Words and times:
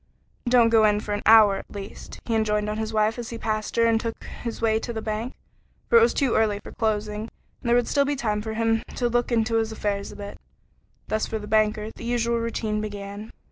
"Don't 0.49 0.69
go 0.69 0.83
in 0.83 0.99
for 0.99 1.13
an 1.13 1.21
hour 1.27 1.57
at 1.57 1.69
least," 1.69 2.21
he 2.25 2.33
enjoined 2.33 2.67
on 2.67 2.79
his 2.79 2.91
wife 2.91 3.19
as 3.19 3.29
he 3.29 3.37
passed 3.37 3.75
her 3.75 3.85
and 3.85 4.01
took 4.01 4.23
his 4.41 4.59
way 4.59 4.79
to 4.79 4.91
the 4.91 4.99
bank, 4.99 5.35
for 5.91 5.99
it 5.99 6.01
was 6.01 6.11
too 6.11 6.33
early 6.33 6.59
for 6.63 6.71
closing, 6.71 7.21
and 7.61 7.69
there 7.69 7.75
would 7.75 7.87
still 7.87 8.03
be 8.05 8.15
time 8.15 8.41
for 8.41 8.55
him 8.55 8.81
to 8.95 9.07
look 9.07 9.31
into 9.31 9.57
his 9.57 9.71
affairs 9.71 10.11
a 10.11 10.15
bit. 10.15 10.39
Thus 11.07 11.27
for 11.27 11.37
the 11.37 11.45
banker 11.45 11.91
the 11.91 12.03
usual 12.03 12.39
routine 12.39 12.81
began. 12.81 13.29